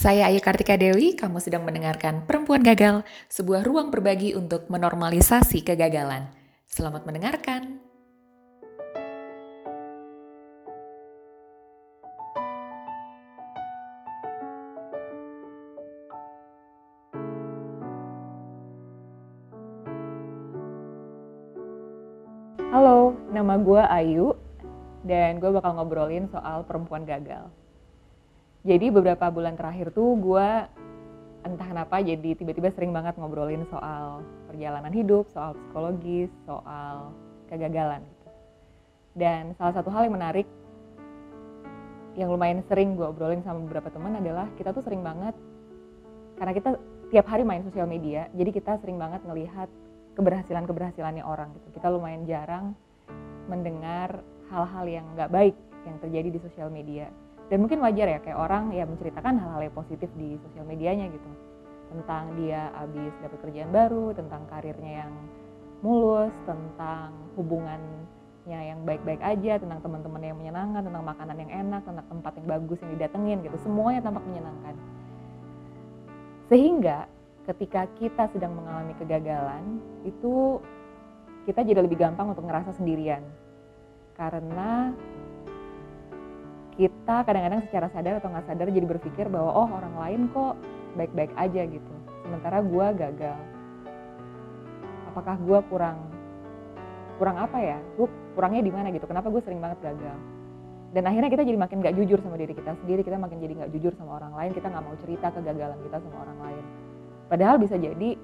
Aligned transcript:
Saya 0.00 0.32
Ayu 0.32 0.40
Kartika 0.40 0.80
Dewi, 0.80 1.12
kamu 1.12 1.44
sedang 1.44 1.60
mendengarkan 1.68 2.24
Perempuan 2.24 2.64
Gagal, 2.64 3.04
sebuah 3.28 3.60
ruang 3.68 3.92
berbagi 3.92 4.32
untuk 4.32 4.64
menormalisasi 4.72 5.60
kegagalan. 5.60 6.24
Selamat 6.64 7.04
mendengarkan. 7.04 7.76
Halo, 22.72 23.20
nama 23.28 23.60
gue 23.60 23.82
Ayu, 23.84 24.32
dan 25.04 25.36
gue 25.36 25.52
bakal 25.52 25.76
ngobrolin 25.76 26.24
soal 26.32 26.64
perempuan 26.64 27.04
gagal. 27.04 27.59
Jadi 28.60 28.92
beberapa 28.92 29.32
bulan 29.32 29.56
terakhir 29.56 29.88
tuh 29.96 30.20
gue 30.20 30.48
entah 31.40 31.66
kenapa 31.72 32.04
jadi 32.04 32.36
tiba-tiba 32.36 32.68
sering 32.76 32.92
banget 32.92 33.16
ngobrolin 33.16 33.64
soal 33.72 34.20
perjalanan 34.44 34.92
hidup, 34.92 35.24
soal 35.32 35.56
psikologis, 35.56 36.28
soal 36.44 37.16
kegagalan. 37.48 38.04
Gitu. 38.04 38.28
Dan 39.16 39.56
salah 39.56 39.72
satu 39.72 39.88
hal 39.88 40.04
yang 40.04 40.14
menarik 40.20 40.44
yang 42.18 42.28
lumayan 42.28 42.60
sering 42.68 42.98
gue 42.98 43.06
obrolin 43.06 43.40
sama 43.40 43.64
beberapa 43.64 43.88
teman 43.88 44.18
adalah 44.20 44.50
kita 44.60 44.76
tuh 44.76 44.84
sering 44.84 45.00
banget 45.00 45.32
karena 46.36 46.52
kita 46.52 46.70
tiap 47.08 47.26
hari 47.26 47.42
main 47.42 47.64
sosial 47.66 47.90
media, 47.90 48.30
jadi 48.36 48.50
kita 48.54 48.78
sering 48.80 48.96
banget 49.00 49.24
ngelihat 49.26 49.66
keberhasilan-keberhasilannya 50.14 51.24
orang 51.24 51.50
gitu. 51.58 51.80
Kita 51.80 51.90
lumayan 51.90 52.22
jarang 52.28 52.76
mendengar 53.48 54.20
hal-hal 54.52 54.84
yang 54.86 55.06
nggak 55.16 55.30
baik 55.32 55.56
yang 55.88 55.96
terjadi 55.98 56.28
di 56.28 56.40
sosial 56.44 56.68
media 56.68 57.08
dan 57.50 57.58
mungkin 57.58 57.82
wajar 57.82 58.06
ya 58.06 58.18
kayak 58.22 58.38
orang 58.38 58.70
ya 58.70 58.86
menceritakan 58.86 59.34
hal-hal 59.42 59.66
yang 59.66 59.74
positif 59.74 60.06
di 60.14 60.38
sosial 60.46 60.62
medianya 60.70 61.10
gitu. 61.10 61.30
Tentang 61.90 62.38
dia 62.38 62.70
habis 62.78 63.10
dapat 63.18 63.38
kerjaan 63.42 63.74
baru 63.74 64.14
tentang 64.14 64.46
karirnya 64.46 65.02
yang 65.02 65.12
mulus 65.82 66.30
tentang 66.46 67.10
hubungannya 67.34 68.06
yang 68.46 68.86
baik-baik 68.86 69.18
aja 69.18 69.58
tentang 69.58 69.82
teman-teman 69.82 70.22
yang 70.22 70.38
menyenangkan 70.38 70.86
tentang 70.86 71.02
makanan 71.02 71.36
yang 71.42 71.50
enak 71.66 71.82
tentang 71.82 72.06
tempat 72.06 72.32
yang 72.38 72.46
bagus 72.46 72.78
yang 72.86 72.92
didatengin 72.94 73.38
gitu. 73.42 73.56
Semuanya 73.66 74.00
tampak 74.06 74.22
menyenangkan. 74.30 74.74
Sehingga 76.46 77.10
ketika 77.50 77.90
kita 77.98 78.30
sedang 78.30 78.54
mengalami 78.54 78.94
kegagalan 78.94 79.82
itu 80.06 80.62
kita 81.50 81.66
jadi 81.66 81.82
lebih 81.82 81.98
gampang 81.98 82.30
untuk 82.30 82.46
ngerasa 82.46 82.78
sendirian. 82.78 83.26
Karena 84.14 84.94
kita 86.80 87.28
kadang-kadang 87.28 87.60
secara 87.68 87.92
sadar 87.92 88.24
atau 88.24 88.32
nggak 88.32 88.48
sadar 88.48 88.72
jadi 88.72 88.86
berpikir 88.88 89.28
bahwa 89.28 89.52
oh 89.52 89.68
orang 89.68 89.92
lain 90.00 90.20
kok 90.32 90.56
baik-baik 90.96 91.28
aja 91.36 91.68
gitu. 91.68 91.92
Sementara 92.24 92.64
gue 92.64 92.86
gagal. 92.96 93.36
Apakah 95.12 95.36
gue 95.44 95.58
kurang 95.68 96.08
kurang 97.20 97.36
apa 97.36 97.60
ya? 97.60 97.78
Gue 98.00 98.08
kurangnya 98.32 98.64
di 98.64 98.72
mana 98.72 98.88
gitu? 98.88 99.04
Kenapa 99.04 99.28
gue 99.28 99.44
sering 99.44 99.60
banget 99.60 99.76
gagal? 99.84 100.16
Dan 100.96 101.04
akhirnya 101.04 101.28
kita 101.28 101.44
jadi 101.44 101.58
makin 101.60 101.84
gak 101.84 101.94
jujur 102.00 102.18
sama 102.24 102.40
diri 102.40 102.56
kita 102.56 102.72
sendiri. 102.80 103.04
Kita 103.04 103.20
makin 103.20 103.44
jadi 103.44 103.52
gak 103.60 103.70
jujur 103.76 103.92
sama 104.00 104.16
orang 104.16 104.32
lain. 104.32 104.50
Kita 104.56 104.72
nggak 104.72 104.82
mau 104.82 104.96
cerita 104.96 105.26
kegagalan 105.36 105.78
kita 105.84 105.96
sama 106.00 106.16
orang 106.24 106.38
lain. 106.48 106.64
Padahal 107.28 107.60
bisa 107.60 107.76
jadi 107.76 108.16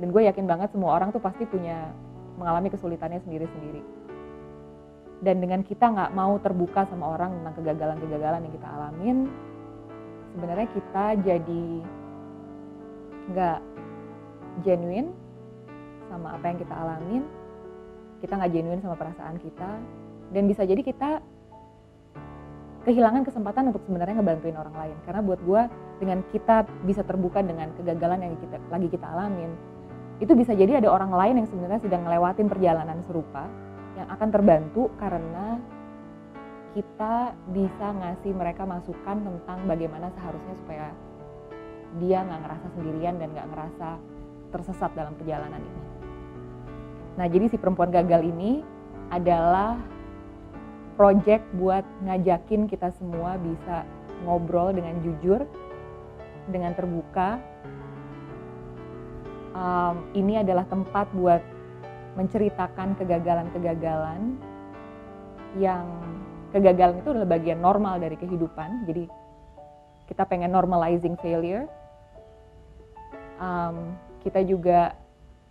dan 0.00 0.08
gue 0.08 0.22
yakin 0.24 0.48
banget 0.48 0.72
semua 0.72 0.96
orang 0.96 1.12
tuh 1.12 1.20
pasti 1.20 1.44
punya 1.44 1.92
mengalami 2.40 2.72
kesulitannya 2.72 3.20
sendiri-sendiri 3.28 3.99
dan 5.20 5.36
dengan 5.40 5.60
kita 5.60 5.84
nggak 5.92 6.10
mau 6.16 6.40
terbuka 6.40 6.88
sama 6.88 7.16
orang 7.16 7.36
tentang 7.40 7.54
kegagalan-kegagalan 7.60 8.40
yang 8.48 8.54
kita 8.56 8.68
alamin 8.68 9.16
sebenarnya 10.34 10.68
kita 10.72 11.04
jadi 11.20 11.66
nggak 13.30 13.58
genuine 14.62 15.10
sama 16.10 16.34
apa 16.34 16.44
yang 16.50 16.58
kita 16.58 16.74
alamin. 16.74 17.22
Kita 18.18 18.36
nggak 18.36 18.52
genuine 18.52 18.82
sama 18.82 18.98
perasaan 18.98 19.38
kita. 19.38 19.70
Dan 20.30 20.46
bisa 20.50 20.66
jadi 20.66 20.82
kita 20.82 21.22
kehilangan 22.84 23.22
kesempatan 23.26 23.70
untuk 23.70 23.82
sebenarnya 23.86 24.18
ngebantuin 24.18 24.58
orang 24.58 24.74
lain. 24.74 24.96
Karena 25.06 25.20
buat 25.22 25.40
gue 25.42 25.62
dengan 26.02 26.18
kita 26.34 26.66
bisa 26.84 27.06
terbuka 27.06 27.40
dengan 27.40 27.70
kegagalan 27.78 28.26
yang 28.26 28.34
kita 28.40 28.56
lagi 28.72 28.88
kita 28.88 29.06
alamin 29.06 29.52
itu 30.20 30.36
bisa 30.36 30.52
jadi 30.52 30.84
ada 30.84 30.92
orang 30.92 31.16
lain 31.16 31.34
yang 31.40 31.48
sebenarnya 31.48 31.80
sedang 31.80 32.04
ngelewatin 32.04 32.44
perjalanan 32.44 33.00
serupa 33.08 33.48
yang 33.98 34.08
akan 34.10 34.28
terbantu 34.30 34.90
karena 34.98 35.58
kita 36.70 37.34
bisa 37.50 37.86
ngasih 37.90 38.30
mereka 38.30 38.62
masukan 38.62 39.18
tentang 39.18 39.58
bagaimana 39.66 40.06
seharusnya 40.14 40.54
supaya 40.62 40.86
dia 41.98 42.22
nggak 42.22 42.40
ngerasa 42.46 42.66
sendirian 42.78 43.18
dan 43.18 43.28
nggak 43.34 43.48
ngerasa 43.50 43.88
tersesat 44.54 44.90
dalam 44.94 45.14
perjalanan 45.18 45.58
ini. 45.58 45.82
Nah 47.18 47.26
jadi 47.26 47.50
si 47.50 47.56
perempuan 47.58 47.90
gagal 47.90 48.22
ini 48.22 48.62
adalah 49.10 49.74
project 50.94 51.42
buat 51.58 51.82
ngajakin 52.06 52.70
kita 52.70 52.94
semua 52.94 53.34
bisa 53.42 53.82
ngobrol 54.22 54.70
dengan 54.70 55.02
jujur, 55.02 55.42
dengan 56.46 56.70
terbuka. 56.78 57.42
Um, 59.50 60.06
ini 60.14 60.38
adalah 60.38 60.62
tempat 60.70 61.10
buat 61.10 61.42
menceritakan 62.18 62.98
kegagalan-kegagalan 62.98 64.38
yang 65.58 65.86
kegagalan 66.50 66.98
itu 67.02 67.08
adalah 67.14 67.30
bagian 67.30 67.58
normal 67.62 67.98
dari 68.02 68.18
kehidupan. 68.18 68.86
Jadi 68.86 69.06
kita 70.10 70.26
pengen 70.26 70.50
normalizing 70.50 71.14
failure. 71.22 71.70
Um, 73.40 73.94
kita 74.20 74.44
juga 74.44 74.94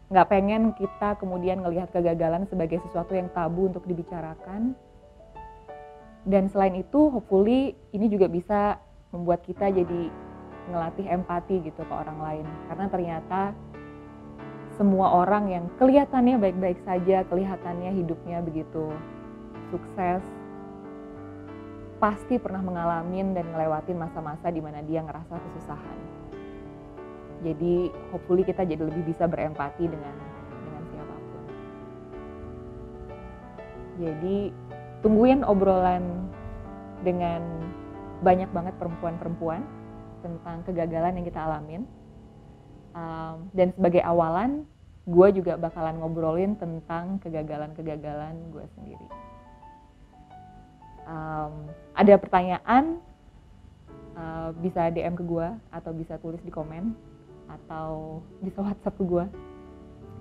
nggak 0.10 0.30
pengen 0.30 0.74
kita 0.76 1.18
kemudian 1.22 1.62
ngelihat 1.62 1.90
kegagalan 1.94 2.46
sebagai 2.50 2.82
sesuatu 2.86 3.16
yang 3.16 3.32
tabu 3.32 3.72
untuk 3.72 3.88
dibicarakan. 3.88 4.76
Dan 6.28 6.52
selain 6.52 6.76
itu, 6.76 7.10
hopefully 7.10 7.80
ini 7.96 8.12
juga 8.12 8.28
bisa 8.28 8.78
membuat 9.16 9.42
kita 9.48 9.72
jadi 9.72 10.12
ngelatih 10.70 11.08
empati 11.08 11.64
gitu 11.66 11.82
ke 11.82 11.94
orang 11.94 12.20
lain. 12.20 12.46
Karena 12.70 12.86
ternyata 12.92 13.42
semua 14.80 15.12
orang 15.12 15.52
yang 15.52 15.66
kelihatannya 15.76 16.40
baik-baik 16.40 16.80
saja, 16.88 17.28
kelihatannya 17.28 18.00
hidupnya 18.00 18.40
begitu 18.40 18.88
sukses, 19.76 20.24
pasti 22.00 22.40
pernah 22.40 22.64
mengalami 22.64 23.20
dan 23.36 23.44
ngelewatin 23.52 24.00
masa-masa 24.00 24.48
di 24.48 24.64
mana 24.64 24.80
dia 24.80 25.04
ngerasa 25.04 25.36
kesusahan. 25.36 26.00
Jadi 27.44 27.92
hopefully 28.16 28.48
kita 28.48 28.64
jadi 28.64 28.80
lebih 28.80 29.12
bisa 29.12 29.28
berempati 29.28 29.84
dengan 29.84 30.16
dengan 30.64 30.84
siapa 30.96 31.16
pun. 31.28 31.44
Jadi 34.00 34.38
tungguin 35.04 35.44
obrolan 35.44 36.24
dengan 37.04 37.44
banyak 38.24 38.48
banget 38.56 38.80
perempuan-perempuan 38.80 39.60
tentang 40.24 40.64
kegagalan 40.64 41.20
yang 41.20 41.28
kita 41.28 41.40
alamin 41.44 41.84
Um, 42.94 43.50
dan 43.54 43.70
sebagai 43.78 44.02
awalan, 44.02 44.66
gue 45.10 45.28
juga 45.34 45.58
bakalan 45.58 45.98
ngobrolin 45.98 46.54
tentang 46.58 47.18
kegagalan-kegagalan 47.22 48.36
gue 48.54 48.66
sendiri. 48.78 49.08
Um, 51.10 51.70
ada 51.98 52.14
pertanyaan, 52.22 53.02
uh, 54.14 54.54
bisa 54.62 54.94
DM 54.94 55.18
ke 55.18 55.26
gue 55.26 55.48
atau 55.74 55.92
bisa 55.94 56.22
tulis 56.22 56.42
di 56.46 56.54
komen 56.54 56.94
atau 57.50 58.22
bisa 58.46 58.62
WhatsApp 58.62 58.98
ke 58.98 59.04
gue. 59.06 59.26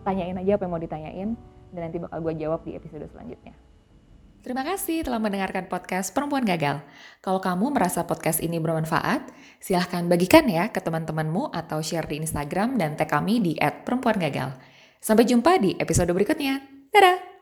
Tanyain 0.08 0.40
aja 0.40 0.56
apa 0.56 0.64
yang 0.64 0.72
mau 0.72 0.80
ditanyain 0.80 1.30
dan 1.76 1.80
nanti 1.84 2.00
bakal 2.00 2.18
gue 2.24 2.34
jawab 2.40 2.64
di 2.64 2.72
episode 2.72 3.04
selanjutnya. 3.12 3.52
Terima 4.38 4.62
kasih 4.62 5.02
telah 5.02 5.18
mendengarkan 5.18 5.66
podcast 5.66 6.14
Perempuan 6.14 6.46
Gagal. 6.46 6.78
Kalau 7.18 7.42
kamu 7.42 7.74
merasa 7.74 8.06
podcast 8.06 8.38
ini 8.38 8.62
bermanfaat, 8.62 9.26
silahkan 9.58 10.06
bagikan 10.06 10.46
ya 10.46 10.70
ke 10.70 10.78
teman-temanmu 10.78 11.50
atau 11.50 11.82
share 11.82 12.06
di 12.06 12.22
Instagram 12.22 12.78
dan 12.78 12.94
tag 12.94 13.10
kami 13.10 13.42
di 13.42 13.52
@perempuangagal. 13.58 14.54
Sampai 15.02 15.26
jumpa 15.26 15.58
di 15.58 15.74
episode 15.78 16.14
berikutnya. 16.14 16.62
Dadah! 16.94 17.37